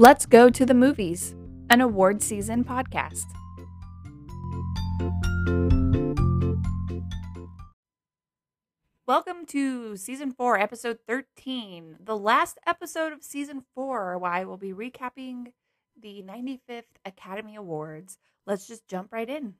[0.00, 1.34] Let's Go to the Movies,
[1.68, 3.26] an award season podcast.
[9.06, 14.56] Welcome to season four, episode 13, the last episode of season four, where I will
[14.56, 15.52] be recapping
[16.00, 18.16] the 95th Academy Awards.
[18.46, 19.56] Let's just jump right in.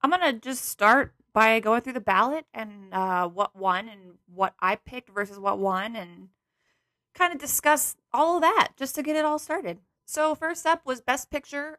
[0.00, 4.14] I'm going to just start by going through the ballot and uh, what won and
[4.32, 6.28] what I picked versus what won and
[7.14, 9.78] kind of discuss all of that just to get it all started.
[10.06, 11.78] So, first up was Best Picture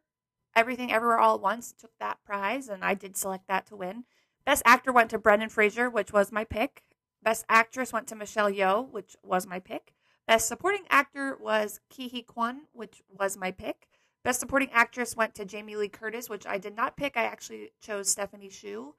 [0.55, 4.05] Everything Everywhere All at Once took that prize, and I did select that to win.
[4.45, 6.83] Best Actor went to Brendan Fraser, which was my pick.
[7.23, 9.93] Best Actress went to Michelle Yeoh, which was my pick.
[10.27, 13.87] Best Supporting Actor was Ke Huy Quan, which was my pick.
[14.23, 17.17] Best Supporting Actress went to Jamie Lee Curtis, which I did not pick.
[17.17, 18.93] I actually chose Stephanie Hsu.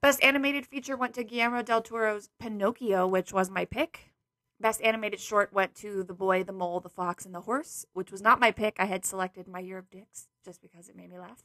[0.00, 4.12] Best Animated Feature went to Guillermo del Toro's Pinocchio, which was my pick.
[4.60, 8.10] Best Animated Short went to The Boy, the Mole, the Fox, and the Horse, which
[8.10, 8.76] was not my pick.
[8.78, 11.44] I had selected My Year of Dicks just because it made me laugh.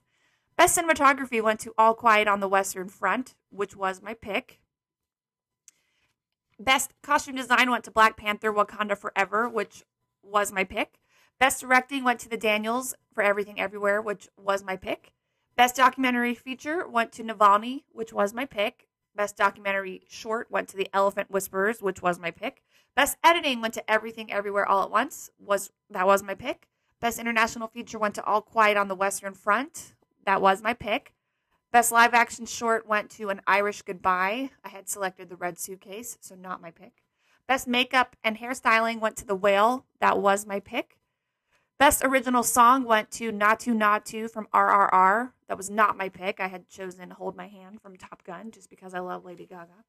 [0.56, 4.61] Best Cinematography went to All Quiet on the Western Front, which was my pick.
[6.59, 9.83] Best Costume Design went to Black Panther Wakanda Forever, which
[10.22, 11.00] was my pick.
[11.39, 15.14] Best Directing went to The Daniels for Everything Everywhere, which was my pick.
[15.62, 18.88] Best Documentary Feature went to Navalny, which was my pick.
[19.16, 22.64] Best Documentary Short went to The Elephant Whisperers, which was my pick.
[22.95, 26.67] Best Editing went to Everything Everywhere All at Once, was that was my pick.
[27.00, 29.94] Best International Feature went to All Quiet on the Western Front,
[30.26, 31.14] that was my pick.
[31.72, 34.50] Best Live Action Short went to An Irish Goodbye.
[34.66, 37.04] I had selected The Red Suitcase, so not my pick.
[37.45, 40.98] Best Makeup and Hairstyling went to The Whale, that was my pick.
[41.82, 45.32] Best original song went to Naatu Naatu from RRR.
[45.48, 46.40] That was not my pick.
[46.40, 49.84] I had chosen Hold My Hand from Top Gun just because I love Lady Gaga.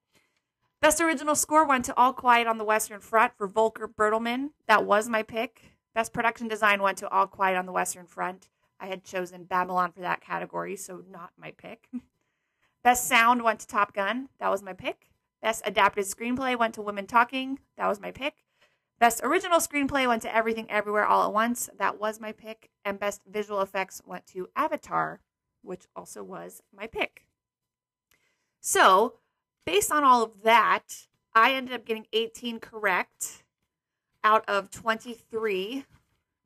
[0.80, 4.52] Best original score went to All Quiet on the Western Front for Volker Bertelmann.
[4.68, 5.74] That was my pick.
[5.94, 8.48] Best production design went to All Quiet on the Western Front.
[8.80, 11.90] I had chosen Babylon for that category, so not my pick.
[12.82, 14.30] Best sound went to Top Gun.
[14.40, 15.08] That was my pick.
[15.42, 17.58] Best adapted screenplay went to Women Talking.
[17.76, 18.46] That was my pick.
[19.02, 21.68] Best original screenplay went to Everything Everywhere All at Once.
[21.76, 22.70] That was my pick.
[22.84, 25.18] And best visual effects went to Avatar,
[25.60, 27.26] which also was my pick.
[28.60, 29.14] So,
[29.66, 33.42] based on all of that, I ended up getting 18 correct
[34.22, 35.84] out of 23.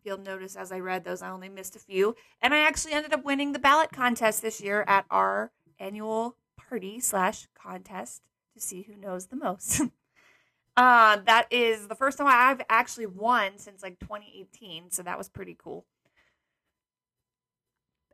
[0.02, 2.16] You'll notice as I read those, I only missed a few.
[2.40, 7.00] And I actually ended up winning the ballot contest this year at our annual party
[7.00, 8.22] slash contest
[8.54, 9.82] to see who knows the most.
[10.76, 15.28] Uh, that is the first time I've actually won since like 2018, so that was
[15.28, 15.86] pretty cool.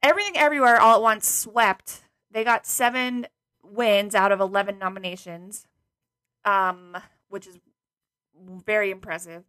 [0.03, 2.03] Everything Everywhere All at Once swept.
[2.31, 3.27] They got seven
[3.65, 5.67] wins out of 11 nominations,
[6.45, 6.97] um,
[7.29, 7.59] which is
[8.65, 9.45] very impressive.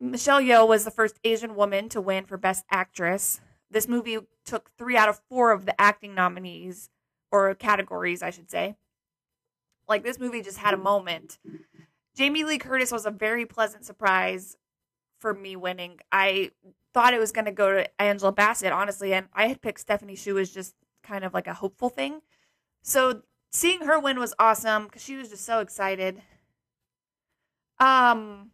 [0.00, 3.40] Michelle Yeoh was the first Asian woman to win for Best Actress.
[3.70, 6.88] This movie took three out of four of the acting nominees,
[7.30, 8.76] or categories, I should say.
[9.90, 11.38] Like, this movie just had a moment.
[12.16, 14.56] Jamie Lee Curtis was a very pleasant surprise
[15.18, 15.98] for me winning.
[16.10, 16.52] I
[16.94, 20.16] thought it was going to go to Angela Bassett, honestly, and I had picked Stephanie
[20.16, 22.20] Hsu as just kind of like a hopeful thing.
[22.82, 26.22] So seeing her win was awesome because she was just so excited.
[27.78, 28.50] Um,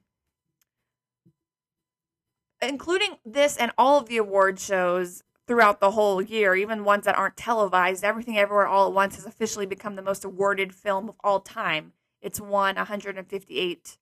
[2.62, 7.16] including this and all of the award shows throughout the whole year, even ones that
[7.16, 11.14] aren't televised, Everything Everywhere All at Once has officially become the most awarded film of
[11.22, 11.92] all time.
[12.20, 13.98] It's won 158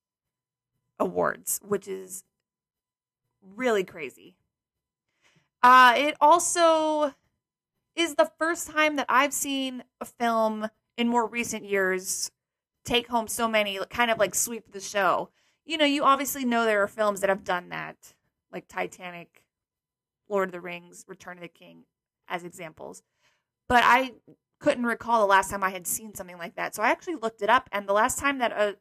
[0.98, 2.24] awards, which is
[3.54, 4.34] really crazy.
[5.62, 7.14] Uh, it also
[7.96, 12.30] is the first time that I've seen a film in more recent years
[12.84, 15.30] take home so many, kind of like sweep the show.
[15.64, 17.96] You know, you obviously know there are films that have done that,
[18.52, 19.43] like Titanic,
[20.28, 21.84] Lord of the Rings, Return of the King,
[22.28, 23.02] as examples.
[23.68, 24.12] But I
[24.60, 26.74] couldn't recall the last time I had seen something like that.
[26.74, 28.76] So I actually looked it up, and the last time that a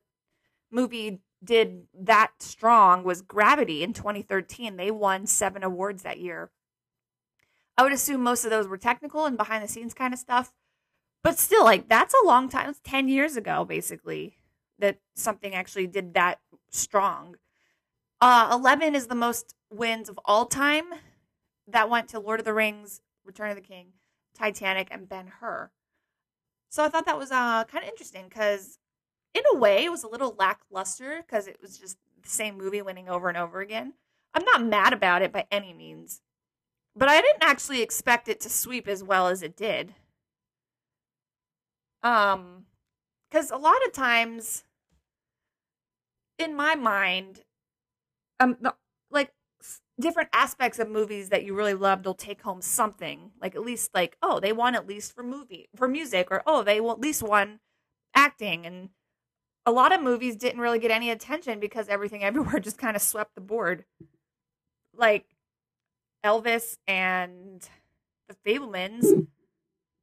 [0.71, 4.77] movie did that strong was Gravity in 2013.
[4.77, 6.51] They won seven awards that year.
[7.77, 10.53] I would assume most of those were technical and behind the scenes kind of stuff.
[11.23, 12.69] But still, like, that's a long time.
[12.69, 14.37] It's 10 years ago, basically,
[14.79, 16.39] that something actually did that
[16.69, 17.35] strong.
[18.19, 20.85] Uh, 11 is the most wins of all time.
[21.67, 23.93] That went to Lord of the Rings, Return of the King.
[24.33, 25.71] Titanic, and Ben Hur.
[26.69, 28.79] So I thought that was uh, kind of interesting because,
[29.33, 32.81] in a way, it was a little lackluster because it was just the same movie
[32.81, 33.93] winning over and over again.
[34.33, 36.21] I'm not mad about it by any means,
[36.95, 39.93] but I didn't actually expect it to sweep as well as it did.
[42.01, 42.65] Um,
[43.29, 44.63] because a lot of times
[46.39, 47.43] in my mind,
[48.39, 48.73] um, the,
[49.99, 53.31] different aspects of movies that you really loved will take home something.
[53.41, 56.63] Like at least like oh they won at least for movie for music or oh
[56.63, 57.59] they at least won
[58.15, 58.89] acting and
[59.65, 63.01] a lot of movies didn't really get any attention because everything everywhere just kind of
[63.01, 63.85] swept the board.
[64.95, 65.25] Like
[66.25, 67.67] Elvis and
[68.27, 69.27] the Fabelmans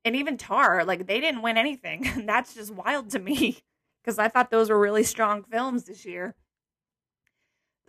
[0.04, 2.06] and even Tar, like they didn't win anything.
[2.06, 3.58] And that's just wild to me
[4.02, 6.34] because I thought those were really strong films this year.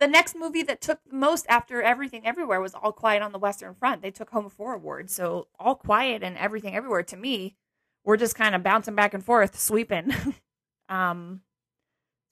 [0.02, 3.72] The next movie that took most after Everything Everywhere was All Quiet on the Western
[3.72, 4.02] Front.
[4.02, 5.14] They took home four awards.
[5.14, 7.54] So All Quiet and Everything Everywhere to me
[8.04, 10.12] we're just kind of bouncing back and forth, sweeping.
[10.88, 11.42] um,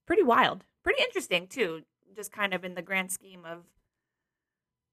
[0.05, 1.83] pretty wild, pretty interesting too.
[2.17, 3.67] Just kind of in the grand scheme of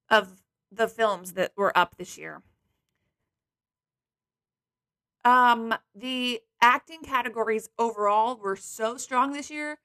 [0.08, 2.44] of the films that were up this year.
[5.26, 9.80] Um, the acting categories overall were so strong this year.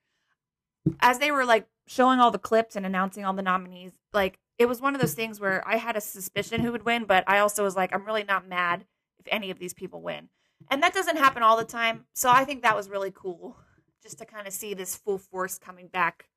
[1.00, 4.67] As they were like showing all the clips and announcing all the nominees, like it
[4.67, 7.38] was one of those things where I had a suspicion who would win, but I
[7.38, 8.84] also was like, I'm really not mad
[9.19, 10.29] if any of these people win.
[10.70, 12.06] And that doesn't happen all the time.
[12.14, 13.56] So I think that was really cool
[14.02, 16.29] just to kind of see this full force coming back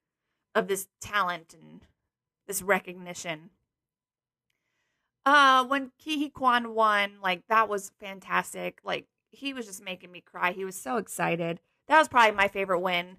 [0.53, 1.81] of this talent and
[2.47, 3.49] this recognition.
[5.25, 8.79] Uh, when Huy Quan won, like that was fantastic.
[8.83, 10.51] Like he was just making me cry.
[10.51, 11.59] He was so excited.
[11.87, 13.17] That was probably my favorite win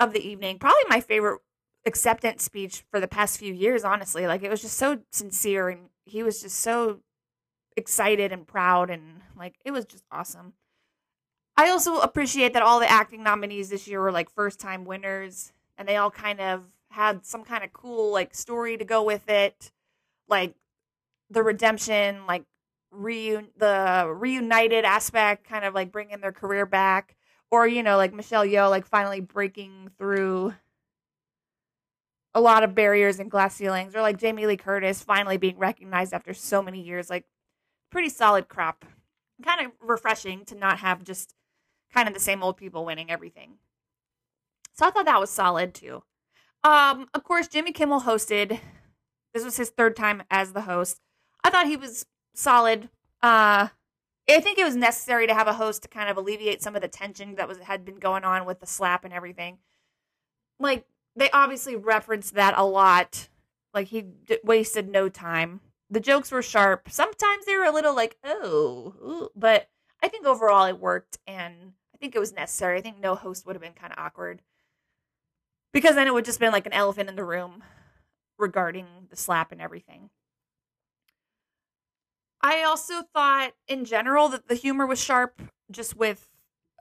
[0.00, 0.58] of the evening.
[0.58, 1.40] Probably my favorite
[1.86, 4.26] acceptance speech for the past few years, honestly.
[4.26, 7.00] Like it was just so sincere and he was just so
[7.76, 10.54] excited and proud and like it was just awesome.
[11.56, 15.52] I also appreciate that all the acting nominees this year were like first time winners
[15.76, 19.28] and they all kind of had some kind of cool like story to go with
[19.28, 19.70] it.
[20.28, 20.54] Like
[21.28, 22.44] the redemption, like
[22.94, 27.16] reun the reunited aspect, kind of like bringing their career back,
[27.50, 30.54] or you know, like Michelle Yeoh, like finally breaking through
[32.34, 36.12] a lot of barriers and glass ceilings, or like Jamie Lee Curtis finally being recognized
[36.12, 37.10] after so many years.
[37.10, 37.24] Like,
[37.90, 38.84] pretty solid crop.
[39.42, 41.34] Kind of refreshing to not have just
[41.92, 43.54] kind of the same old people winning everything.
[44.72, 46.04] So I thought that was solid too.
[46.62, 48.60] Um, of course, Jimmy Kimmel hosted.
[49.34, 51.00] This was his third time as the host.
[51.42, 52.90] I thought he was solid.
[53.22, 53.68] Uh,
[54.28, 56.82] I think it was necessary to have a host to kind of alleviate some of
[56.82, 59.58] the tension that was had been going on with the slap and everything.
[60.58, 60.84] Like
[61.16, 63.28] they obviously referenced that a lot.
[63.74, 65.60] Like he d- wasted no time.
[65.90, 66.88] The jokes were sharp.
[66.90, 69.68] Sometimes they were a little like, oh, ooh, but
[70.02, 72.78] I think overall it worked, and I think it was necessary.
[72.78, 74.42] I think no host would have been kind of awkward
[75.72, 77.62] because then it would just been like an elephant in the room
[78.38, 80.10] regarding the slap and everything.
[82.42, 85.40] I also thought in general that the humor was sharp
[85.70, 86.28] just with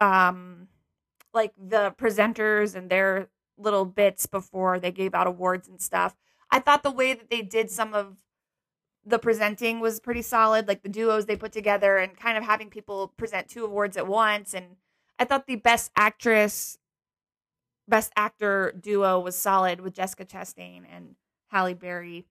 [0.02, 0.68] um
[1.34, 6.16] like the presenters and their little bits before they gave out awards and stuff.
[6.50, 8.18] I thought the way that they did some of
[9.06, 12.70] the presenting was pretty solid, like the duos they put together and kind of having
[12.70, 14.78] people present two awards at once and
[15.20, 16.78] I thought the best actress
[17.88, 21.16] best actor duo was solid with Jessica Chastain and
[21.48, 22.26] Halle Berry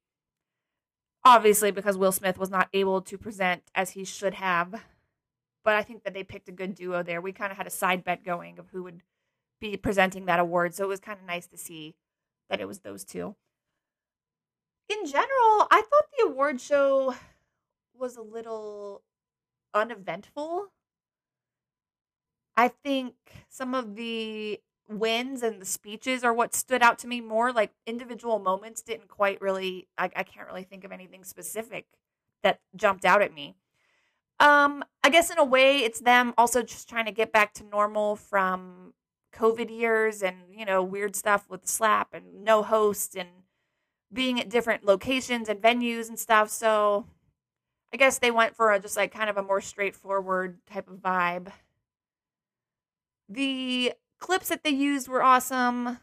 [1.25, 4.83] obviously because Will Smith was not able to present as he should have.
[5.65, 7.21] But I think that they picked a good duo there.
[7.21, 9.03] We kind of had a side bet going of who would
[9.61, 11.97] be presenting that award, so it was kind of nice to see
[12.49, 13.35] that it was those two.
[14.89, 17.15] In general, I thought the award show
[17.95, 19.03] was a little
[19.75, 20.69] uneventful.
[22.57, 23.15] I think
[23.49, 27.53] some of the wins and the speeches are what stood out to me more.
[27.53, 31.87] Like individual moments didn't quite really, I, I can't really think of anything specific
[32.43, 33.55] that jumped out at me.
[34.41, 37.65] Um, I guess in a way, it's them also just trying to get back to
[37.65, 38.95] normal from
[39.35, 43.29] COVID years and, you know, weird stuff with slap and no host and
[44.13, 46.51] being at different locations and venues and stuff.
[46.51, 47.07] So
[47.93, 50.97] I guess they went for a, just like kind of a more straightforward type of
[50.97, 51.51] vibe.
[53.29, 55.99] The clips that they used were awesome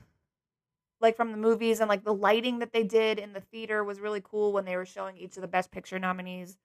[1.01, 3.99] like from the movies and like the lighting that they did in the theater was
[3.99, 6.57] really cool when they were showing each of the best picture nominees.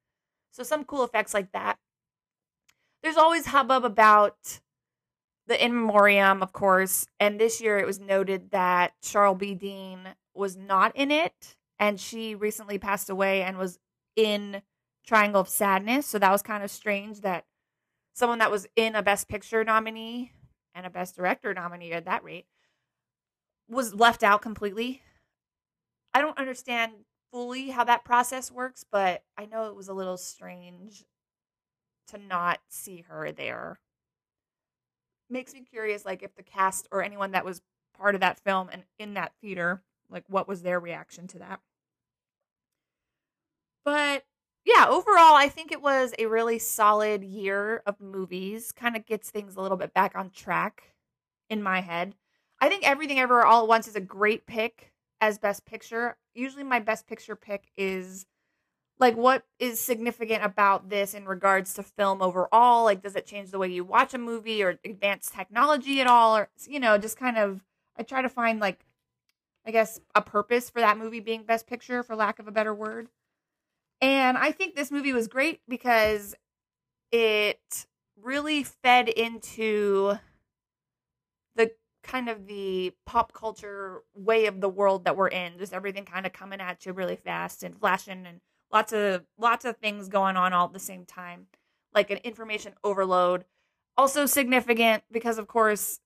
[0.50, 1.78] So some cool effects like that.
[3.02, 4.60] There's always hubbub about
[5.46, 10.00] the in memoriam of course and this year it was noted that Charlbi Dean
[10.32, 13.78] was not in it and she recently passed away and was
[14.14, 14.62] in
[15.04, 16.06] triangle of sadness.
[16.06, 17.46] So that was kind of strange that
[18.14, 20.32] someone that was in a best picture nominee
[20.74, 22.46] and a best director nominee at that rate
[23.68, 25.02] was left out completely.
[26.12, 26.92] I don't understand
[27.32, 31.04] fully how that process works, but I know it was a little strange
[32.08, 33.78] to not see her there.
[35.28, 37.62] Makes me curious like if the cast or anyone that was
[37.96, 41.60] part of that film and in that theater, like what was their reaction to that.
[43.84, 44.24] But
[44.64, 48.72] yeah, overall, I think it was a really solid year of movies.
[48.72, 50.92] Kind of gets things a little bit back on track
[51.48, 52.14] in my head.
[52.60, 56.16] I think Everything Ever All at Once is a great pick as Best Picture.
[56.34, 58.26] Usually, my Best Picture pick is
[58.98, 63.50] like what is significant about this in regards to film overall like does it change
[63.50, 67.16] the way you watch a movie or advance technology at all or you know just
[67.16, 67.64] kind of
[67.96, 68.84] i try to find like
[69.66, 72.74] i guess a purpose for that movie being best picture for lack of a better
[72.74, 73.08] word
[74.00, 76.34] and i think this movie was great because
[77.12, 77.86] it
[78.22, 80.14] really fed into
[81.56, 86.04] the kind of the pop culture way of the world that we're in just everything
[86.04, 88.40] kind of coming at you really fast and flashing and
[88.72, 91.46] lots of lots of things going on all at the same time
[91.94, 93.44] like an information overload.
[93.96, 96.00] Also significant because of course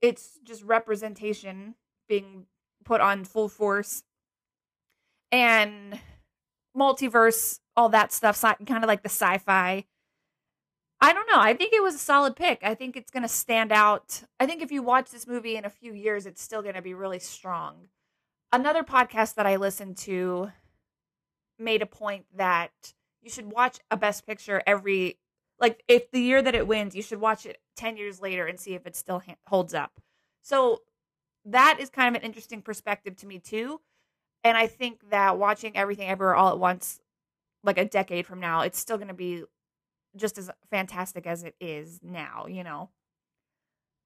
[0.00, 1.74] it's just representation
[2.08, 2.46] being
[2.84, 4.02] put on full force.
[5.30, 5.98] And
[6.76, 9.84] multiverse all that stuff kind of like the sci-fi.
[11.02, 11.40] I don't know.
[11.40, 12.60] I think it was a solid pick.
[12.62, 14.22] I think it's going to stand out.
[14.38, 16.82] I think if you watch this movie in a few years it's still going to
[16.82, 17.88] be really strong.
[18.52, 20.50] Another podcast that i listened to
[21.58, 22.72] made a point that
[23.22, 25.18] you should watch a best picture every
[25.60, 28.58] like if the year that it wins you should watch it 10 years later and
[28.58, 30.00] see if it still ha- holds up.
[30.42, 30.82] So
[31.44, 33.80] that is kind of an interesting perspective to me too
[34.44, 37.00] and i think that watching everything everywhere all at once
[37.62, 39.44] like a decade from now it's still going to be
[40.16, 42.90] just as fantastic as it is now you know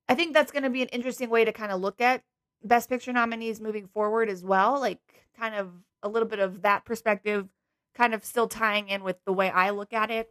[0.08, 2.22] i think that's going to be an interesting way to kind of look at
[2.62, 5.00] best picture nominees moving forward as well like
[5.38, 5.70] kind of
[6.04, 7.48] a little bit of that perspective,
[7.96, 10.30] kind of still tying in with the way I look at it.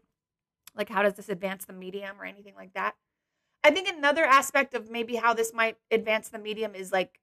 [0.76, 2.96] Like, how does this advance the medium or anything like that?
[3.64, 7.20] I think another aspect of maybe how this might advance the medium is like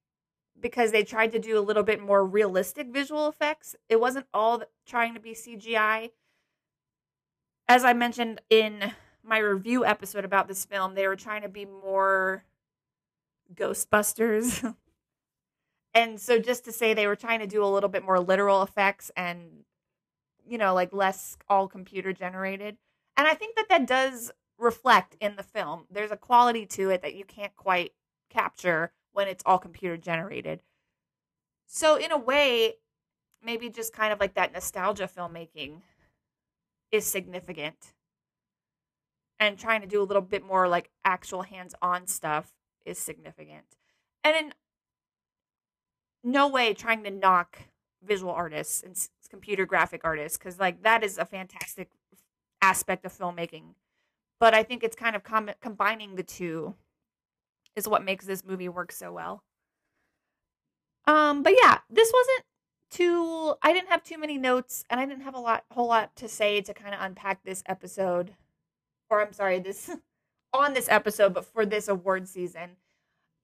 [0.61, 3.75] because they tried to do a little bit more realistic visual effects.
[3.89, 6.11] It wasn't all trying to be CGI.
[7.69, 11.65] As I mentioned in my review episode about this film, they were trying to be
[11.65, 12.45] more
[13.55, 14.75] Ghostbusters
[15.95, 18.63] and so just to say they were trying to do a little bit more literal
[18.63, 19.65] effects and
[20.47, 22.77] you know like less all computer generated
[23.17, 27.03] and i think that that does reflect in the film there's a quality to it
[27.03, 27.93] that you can't quite
[28.29, 30.61] capture when it's all computer generated.
[31.67, 32.75] So in a way
[33.43, 35.81] maybe just kind of like that nostalgia filmmaking
[36.93, 37.95] is significant.
[39.39, 42.53] And trying to do a little bit more like actual hands-on stuff
[42.85, 43.65] is significant.
[44.23, 44.53] And in
[46.23, 47.59] no way trying to knock
[48.03, 48.95] visual artists and
[49.31, 51.91] computer graphic artists because like that is a fantastic
[52.61, 53.75] aspect of filmmaking.
[54.39, 56.75] But i think it's kind of com- combining the two
[57.81, 59.43] is what makes this movie work so well
[61.07, 62.45] um but yeah this wasn't
[62.91, 66.15] too i didn't have too many notes and i didn't have a lot whole lot
[66.17, 68.35] to say to kind of unpack this episode
[69.09, 69.91] or i'm sorry this
[70.53, 72.71] on this episode but for this award season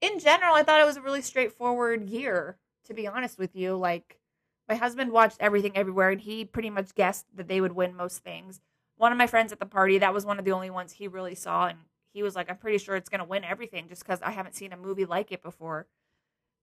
[0.01, 3.75] in general i thought it was a really straightforward year to be honest with you.
[3.75, 4.17] Like,
[4.67, 8.23] my husband watched everything everywhere, and he pretty much guessed that they would win most
[8.23, 8.59] things.
[8.97, 11.07] One of my friends at the party, that was one of the only ones he
[11.07, 11.79] really saw, and
[12.17, 14.55] he was like, I'm pretty sure it's going to win everything just because I haven't
[14.55, 15.85] seen a movie like it before.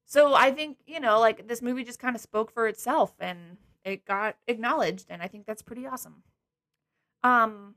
[0.05, 3.57] So I think, you know, like this movie just kind of spoke for itself and
[3.85, 6.25] it got acknowledged, and I think that's pretty awesome.
[7.23, 7.77] Um,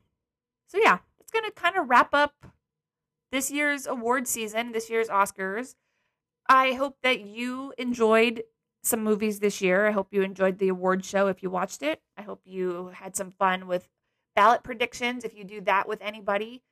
[0.67, 2.47] so yeah, it's going to kind of wrap up
[3.31, 5.75] this year's award season, this year's Oscars.
[6.49, 8.41] I hope that you enjoyed
[8.83, 9.85] some movies this year.
[9.85, 12.01] I hope you enjoyed the award show if you watched it.
[12.17, 13.87] I hope you had some fun with
[14.35, 16.63] ballot predictions if you do that with anybody.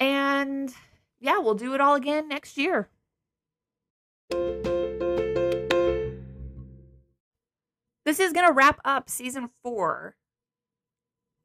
[0.00, 0.72] And
[1.20, 2.88] yeah, we'll do it all again next year.
[8.04, 10.16] This is going to wrap up season four,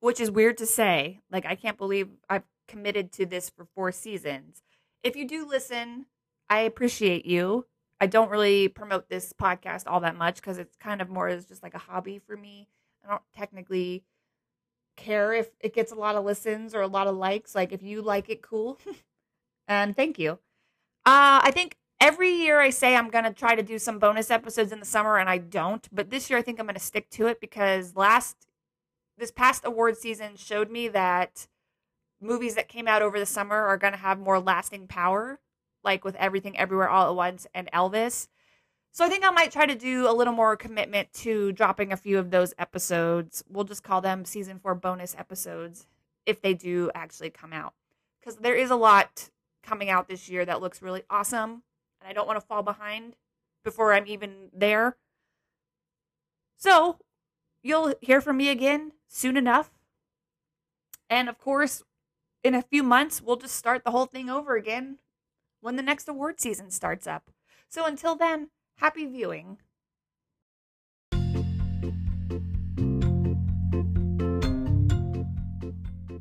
[0.01, 1.21] which is weird to say.
[1.31, 4.61] Like, I can't believe I've committed to this for four seasons.
[5.01, 6.07] If you do listen,
[6.49, 7.65] I appreciate you.
[8.01, 11.45] I don't really promote this podcast all that much because it's kind of more as
[11.45, 12.67] just like a hobby for me.
[13.05, 14.03] I don't technically
[14.99, 17.55] care if it gets a lot of listens or a lot of likes.
[17.55, 18.79] Like if you like it, cool.
[19.67, 20.33] and thank you.
[21.05, 24.71] Uh, I think every year I say I'm gonna try to do some bonus episodes
[24.71, 25.87] in the summer, and I don't.
[25.91, 28.47] But this year I think I'm gonna stick to it because last
[29.17, 31.47] this past award season showed me that
[32.21, 35.39] movies that came out over the summer are gonna have more lasting power
[35.83, 38.27] like with everything everywhere all at once and Elvis.
[38.91, 41.97] So I think I might try to do a little more commitment to dropping a
[41.97, 43.43] few of those episodes.
[43.47, 45.87] We'll just call them season 4 bonus episodes
[46.25, 47.73] if they do actually come out.
[48.23, 49.29] Cuz there is a lot
[49.63, 51.63] coming out this year that looks really awesome.
[52.01, 53.17] and I don't want to fall behind
[53.63, 54.97] before I'm even there.
[56.55, 56.99] So,
[57.61, 59.71] you'll hear from me again soon enough.
[61.09, 61.83] And of course,
[62.43, 64.99] in a few months, we'll just start the whole thing over again
[65.61, 67.31] when the next award season starts up.
[67.67, 69.57] So until then, happy viewing.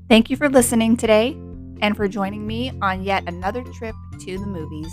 [0.09, 1.37] Thank you for listening today
[1.81, 4.93] and for joining me on yet another trip to the movies.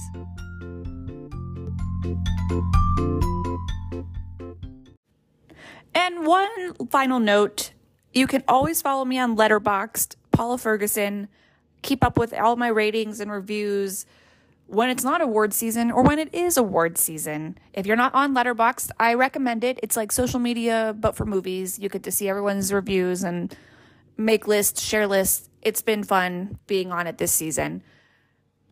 [5.96, 7.72] And one final note
[8.14, 11.28] you can always follow me on Letterboxd, Paula Ferguson,
[11.82, 14.06] keep up with all my ratings and reviews
[14.68, 17.58] when it's not award season or when it is award season.
[17.74, 19.80] If you're not on Letterboxd, I recommend it.
[19.84, 21.78] It's like social media, but for movies.
[21.80, 23.56] You get to see everyone's reviews and
[24.18, 25.50] make lists, share lists.
[25.62, 27.84] It's been fun being on it this season.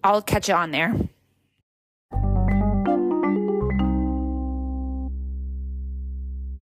[0.04, 0.96] I'll catch you on there.